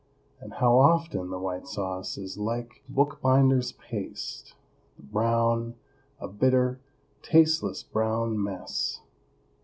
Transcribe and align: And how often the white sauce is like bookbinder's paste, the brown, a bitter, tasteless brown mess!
And 0.39 0.53
how 0.53 0.79
often 0.79 1.29
the 1.29 1.37
white 1.37 1.67
sauce 1.67 2.17
is 2.17 2.35
like 2.35 2.81
bookbinder's 2.89 3.73
paste, 3.73 4.55
the 4.97 5.03
brown, 5.03 5.75
a 6.19 6.27
bitter, 6.27 6.79
tasteless 7.21 7.83
brown 7.83 8.43
mess! 8.43 9.01